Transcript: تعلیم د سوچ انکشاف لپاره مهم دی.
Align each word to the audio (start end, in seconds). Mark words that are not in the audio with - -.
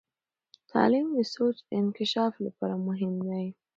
تعلیم 0.71 1.07
د 1.17 1.19
سوچ 1.33 1.57
انکشاف 1.77 2.33
لپاره 2.45 2.75
مهم 2.87 3.13
دی. 3.27 3.45